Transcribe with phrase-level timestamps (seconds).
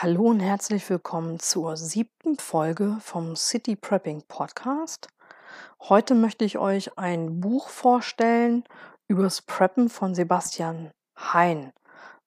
[0.00, 5.08] Hallo und herzlich willkommen zur siebten Folge vom City Prepping Podcast.
[5.80, 8.62] Heute möchte ich euch ein Buch vorstellen
[9.08, 11.72] übers Preppen von Sebastian Hein.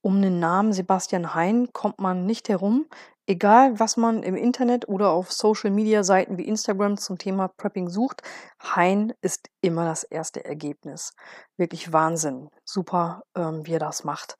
[0.00, 2.86] Um den Namen Sebastian Hein kommt man nicht herum,
[3.26, 7.88] egal was man im Internet oder auf Social Media Seiten wie Instagram zum Thema Prepping
[7.88, 8.22] sucht.
[8.62, 11.14] Hein ist immer das erste Ergebnis.
[11.56, 12.48] Wirklich Wahnsinn.
[12.64, 14.38] Super, ähm, wie er das macht.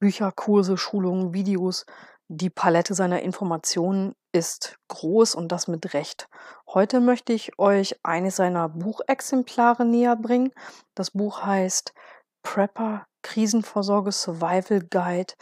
[0.00, 1.86] Bücher, Kurse, Schulungen, Videos,
[2.28, 6.28] die Palette seiner Informationen ist groß und das mit Recht.
[6.68, 10.52] Heute möchte ich euch eines seiner Buchexemplare näher bringen.
[10.94, 11.94] Das Buch heißt
[12.42, 15.32] Prepper Krisenvorsorge Survival Guide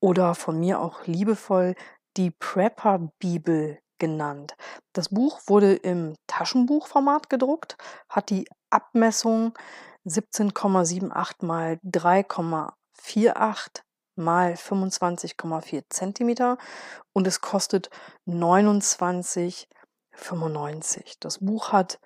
[0.00, 1.74] oder von mir auch liebevoll
[2.16, 4.54] die Prepper Bibel genannt.
[4.92, 7.76] Das Buch wurde im Taschenbuchformat gedruckt,
[8.08, 9.54] hat die Abmessung
[10.06, 13.80] 17,78 mal 3,48
[14.18, 16.58] mal 25,4 Zentimeter
[17.12, 17.88] und es kostet
[18.26, 21.16] 29,95.
[21.20, 21.98] Das Buch hat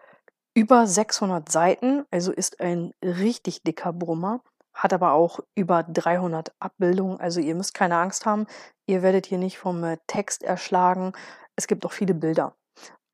[0.54, 4.42] über 600 Seiten, also ist ein richtig dicker Brummer,
[4.74, 7.18] hat aber auch über 300 Abbildungen.
[7.20, 8.46] Also ihr müsst keine Angst haben,
[8.86, 11.12] ihr werdet hier nicht vom äh, Text erschlagen.
[11.56, 12.54] Es gibt auch viele Bilder.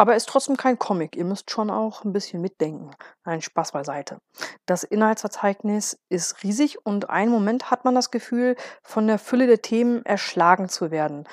[0.00, 1.16] Aber ist trotzdem kein Comic.
[1.16, 2.92] Ihr müsst schon auch ein bisschen mitdenken.
[3.24, 4.18] Nein, Spaß beiseite.
[4.64, 9.60] Das Inhaltsverzeichnis ist riesig und einen Moment hat man das Gefühl, von der Fülle der
[9.60, 11.26] Themen erschlagen zu werden.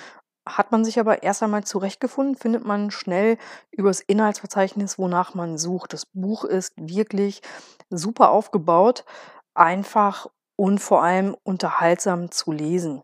[0.47, 3.38] Hat man sich aber erst einmal zurechtgefunden, findet man schnell
[3.72, 5.94] übers Inhaltsverzeichnis, wonach man sucht.
[5.94, 7.41] Das Buch ist wirklich
[7.91, 9.05] super aufgebaut,
[9.53, 13.03] einfach und vor allem unterhaltsam zu lesen.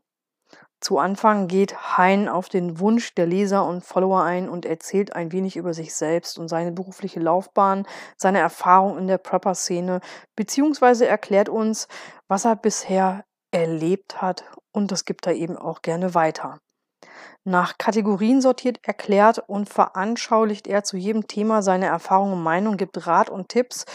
[0.81, 5.31] Zu Anfang geht Hein auf den Wunsch der Leser und Follower ein und erzählt ein
[5.31, 7.85] wenig über sich selbst und seine berufliche Laufbahn,
[8.17, 10.01] seine Erfahrung in der Prepper-Szene,
[10.35, 11.87] beziehungsweise erklärt uns,
[12.27, 16.57] was er bisher erlebt hat und das gibt er eben auch gerne weiter.
[17.43, 23.05] Nach Kategorien sortiert, erklärt und veranschaulicht er zu jedem Thema seine Erfahrungen und Meinung, gibt
[23.05, 23.85] Rat und Tipps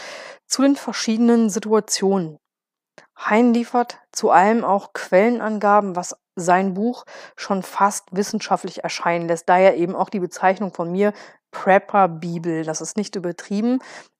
[0.45, 2.37] zu den verschiedenen Situationen.
[3.17, 7.05] Hein liefert zu allem auch Quellenangaben, was sein Buch
[7.35, 9.49] schon fast wissenschaftlich erscheinen lässt.
[9.49, 11.13] Daher eben auch die Bezeichnung von mir
[11.51, 12.63] Prepper Bibel.
[12.63, 13.79] Das ist nicht übertrieben.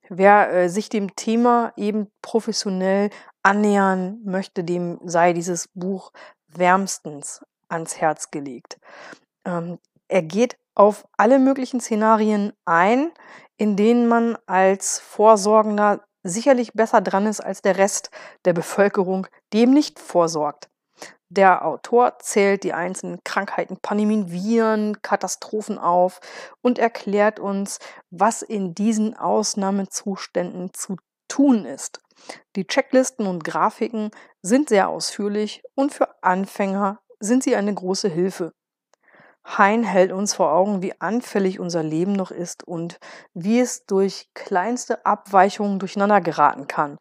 [0.09, 3.09] Wer äh, sich dem Thema eben professionell
[3.43, 6.11] annähern möchte, dem sei dieses Buch
[6.47, 8.79] wärmstens ans Herz gelegt.
[9.45, 9.77] Ähm,
[10.07, 13.11] er geht auf alle möglichen Szenarien ein,
[13.57, 18.11] in denen man als Vorsorgender sicherlich besser dran ist als der Rest
[18.45, 20.69] der Bevölkerung, dem nicht vorsorgt.
[21.29, 26.21] Der Autor zählt die einzelnen Krankheiten, Pandemien, Viren, Katastrophen auf
[26.61, 27.79] und erklärt uns,
[28.09, 30.95] was in diesen Ausnahmezuständen zu
[31.27, 31.99] tun ist.
[32.55, 34.11] Die Checklisten und Grafiken
[34.41, 38.53] sind sehr ausführlich und für Anfänger sind sie eine große Hilfe.
[39.47, 42.99] Hein hält uns vor Augen, wie anfällig unser Leben noch ist und
[43.33, 46.97] wie es durch kleinste Abweichungen durcheinander geraten kann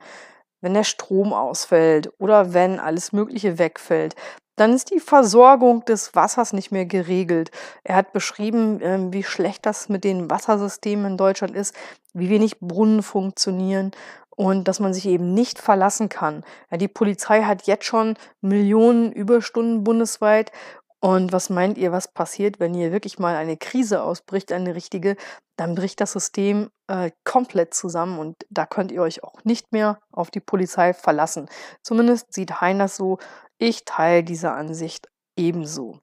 [0.61, 4.17] wenn der Strom ausfällt oder wenn alles Mögliche wegfällt,
[4.57, 7.51] dann ist die Versorgung des Wassers nicht mehr geregelt.
[7.85, 11.75] Er hat beschrieben, ähm, wie schlecht das mit den Wassersystemen in Deutschland ist,
[12.15, 13.93] wie wenig Brunnen funktionieren
[14.35, 16.43] und dass man sich eben nicht verlassen kann.
[16.73, 20.53] Die Polizei hat jetzt schon Millionen Überstunden bundesweit
[21.01, 25.17] und was meint ihr, was passiert, wenn hier wirklich mal eine Krise ausbricht, eine richtige?
[25.57, 29.99] Dann bricht das System äh, komplett zusammen und da könnt ihr euch auch nicht mehr
[30.13, 31.49] auf die Polizei verlassen.
[31.83, 33.19] Zumindest sieht Hein das so.
[33.59, 36.01] Ich teile diese Ansicht ebenso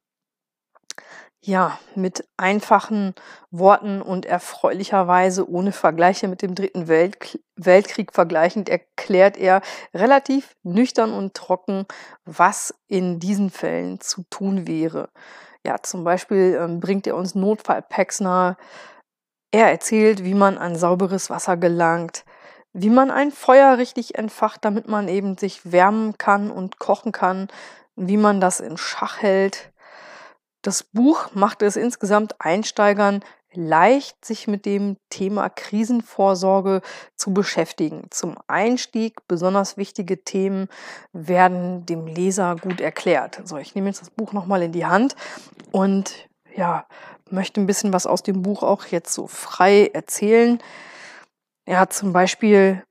[1.46, 3.14] ja, mit einfachen
[3.50, 9.60] Worten und erfreulicherweise ohne Vergleiche mit dem Dritten Weltkrieg, Weltkrieg vergleichend erklärt er
[9.92, 11.86] relativ nüchtern und trocken,
[12.24, 15.10] was in diesen Fällen zu tun wäre.
[15.66, 18.56] Ja, zum Beispiel ähm, bringt er uns Notfallpacks nahe.
[19.50, 22.24] Er erzählt, wie man an sauberes Wasser gelangt,
[22.72, 27.48] wie man ein Feuer richtig entfacht, damit man eben sich wärmen kann und kochen kann,
[27.96, 29.73] wie man das in Schach hält
[30.66, 33.20] das Buch macht es insgesamt Einsteigern
[33.52, 36.80] leicht, sich mit dem Thema Krisenvorsorge
[37.16, 38.06] zu beschäftigen.
[38.10, 40.68] Zum Einstieg besonders wichtige Themen
[41.12, 43.42] werden dem Leser gut erklärt.
[43.44, 45.14] So, ich nehme jetzt das Buch nochmal in die Hand
[45.70, 46.86] und ja,
[47.30, 50.60] möchte ein bisschen was aus dem Buch auch jetzt so frei erzählen.
[51.66, 52.82] Er hat zum Beispiel,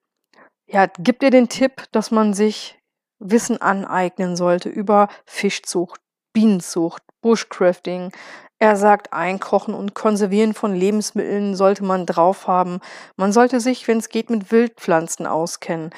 [0.67, 2.79] ja, gibt ihr den Tipp, dass man sich
[3.19, 6.02] Wissen aneignen sollte über Fischzucht,
[6.33, 8.11] Bienenzucht, Bushcrafting.
[8.59, 12.79] Er sagt, Einkochen und Konservieren von Lebensmitteln sollte man drauf haben.
[13.17, 15.91] Man sollte sich, wenn es geht, mit Wildpflanzen auskennen.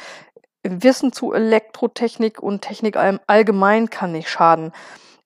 [0.63, 4.71] Wissen zu Elektrotechnik und Technik allgemein kann nicht schaden.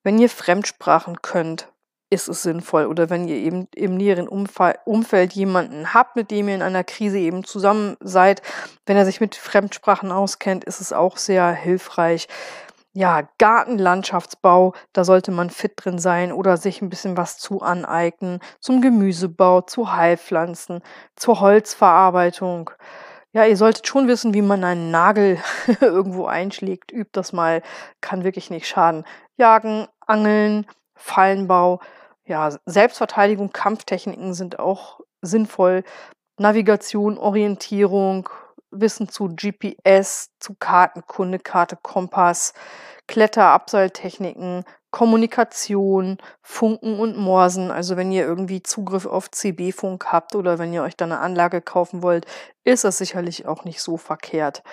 [0.03, 1.69] Wenn ihr Fremdsprachen könnt,
[2.09, 2.85] ist es sinnvoll.
[2.85, 7.19] Oder wenn ihr eben im näheren Umfeld jemanden habt, mit dem ihr in einer Krise
[7.19, 8.41] eben zusammen seid,
[8.85, 12.27] wenn er sich mit Fremdsprachen auskennt, ist es auch sehr hilfreich.
[12.99, 18.41] Ja, Gartenlandschaftsbau, da sollte man fit drin sein oder sich ein bisschen was zu aneignen.
[18.59, 20.81] Zum Gemüsebau, zu Heilpflanzen,
[21.15, 22.71] zur Holzverarbeitung.
[23.31, 25.37] Ja, ihr solltet schon wissen, wie man einen Nagel
[25.79, 26.91] irgendwo einschlägt.
[26.91, 27.61] Übt das mal,
[28.01, 29.05] kann wirklich nicht schaden.
[29.37, 30.65] Jagen, Angeln,
[30.95, 31.79] Fallenbau,
[32.25, 35.85] ja, Selbstverteidigung, Kampftechniken sind auch sinnvoll.
[36.37, 38.27] Navigation, Orientierung,
[38.71, 42.53] Wissen zu GPS, zu Kartenkunde, Karte, Kompass,
[43.07, 47.71] Kletter, Abseiltechniken, Kommunikation, Funken und Morsen.
[47.71, 51.61] Also wenn ihr irgendwie Zugriff auf CB-Funk habt oder wenn ihr euch da eine Anlage
[51.61, 52.25] kaufen wollt,
[52.63, 54.63] ist das sicherlich auch nicht so verkehrt.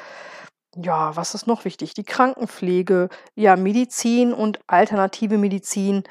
[0.74, 1.94] Ja, was ist noch wichtig?
[1.94, 6.04] Die Krankenpflege, ja, Medizin und alternative Medizin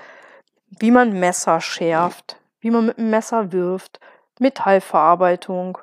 [0.79, 3.99] wie man Messer schärft, wie man mit einem Messer wirft,
[4.39, 5.77] Metallverarbeitung,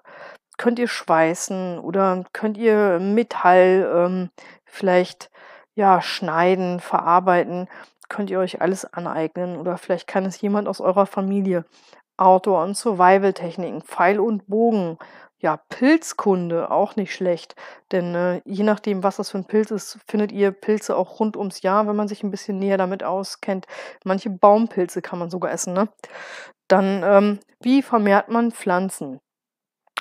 [0.63, 4.31] könnt ihr schweißen oder könnt ihr Metall ähm,
[4.65, 5.29] vielleicht
[5.75, 7.69] ja schneiden, verarbeiten,
[8.09, 11.65] könnt ihr euch alles aneignen oder vielleicht kann es jemand aus eurer Familie.
[12.17, 14.99] Outdoor- und Survival-Techniken, Pfeil und Bogen,
[15.41, 17.57] ja, Pilzkunde, auch nicht schlecht.
[17.91, 21.37] Denn äh, je nachdem, was das für ein Pilz ist, findet ihr Pilze auch rund
[21.37, 23.67] ums Jahr, wenn man sich ein bisschen näher damit auskennt.
[24.05, 25.89] Manche Baumpilze kann man sogar essen, ne?
[26.69, 29.19] Dann, ähm, wie vermehrt man Pflanzen?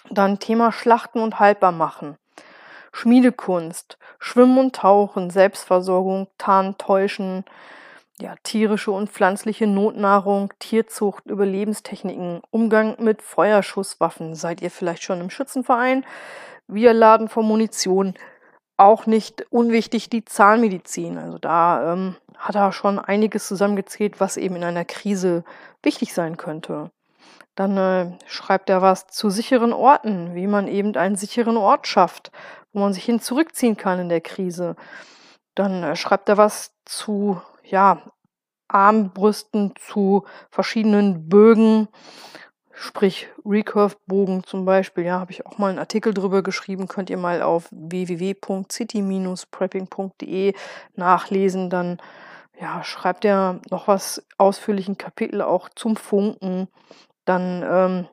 [0.09, 2.17] Dann Thema Schlachten und haltbar machen.
[2.93, 7.45] Schmiedekunst, Schwimmen und Tauchen, Selbstversorgung, Tarn, Täuschen,
[8.19, 14.35] ja, tierische und pflanzliche Notnahrung, Tierzucht, Überlebenstechniken, Umgang mit Feuerschusswaffen.
[14.35, 16.05] Seid ihr vielleicht schon im Schützenverein?
[16.67, 18.13] Wir laden vor Munition.
[18.77, 21.17] Auch nicht unwichtig die Zahnmedizin.
[21.17, 25.43] Also da ähm, hat er schon einiges zusammengezählt, was eben in einer Krise
[25.83, 26.91] wichtig sein könnte.
[27.55, 32.31] Dann äh, schreibt er was zu sicheren Orten, wie man eben einen sicheren Ort schafft,
[32.71, 34.75] wo man sich hin zurückziehen kann in der Krise.
[35.55, 38.01] Dann äh, schreibt er was zu ja,
[38.67, 41.87] Armbrüsten zu verschiedenen Bögen,
[42.73, 45.05] sprich Recurve-Bogen zum Beispiel.
[45.05, 46.87] Ja, habe ich auch mal einen Artikel drüber geschrieben.
[46.87, 50.53] Könnt ihr mal auf www.city-prepping.de
[50.95, 51.69] nachlesen.
[51.69, 51.97] Dann
[52.59, 56.67] ja, schreibt er noch was ausführlichen Kapitel auch zum Funken.
[57.25, 58.07] Dann, ähm,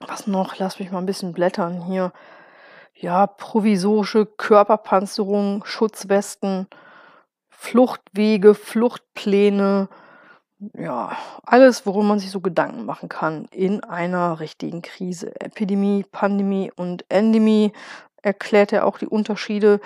[0.00, 0.58] was noch?
[0.58, 2.12] Lass mich mal ein bisschen blättern hier.
[2.94, 6.66] Ja, provisorische Körperpanzerung, Schutzwesten,
[7.50, 9.88] Fluchtwege, Fluchtpläne,
[10.74, 15.38] ja, alles, worum man sich so Gedanken machen kann in einer richtigen Krise.
[15.40, 17.72] Epidemie, Pandemie und Endemie
[18.22, 19.80] erklärt er auch die Unterschiede.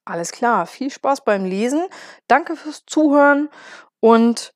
[0.04, 1.86] Alles klar, viel Spaß beim Lesen.
[2.28, 3.48] Danke fürs Zuhören
[4.00, 4.54] und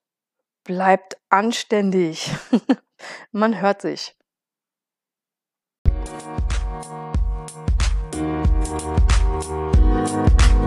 [0.64, 2.30] bleibt anständig.
[3.32, 4.14] Man hört sich.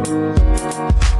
[0.01, 1.10] Musik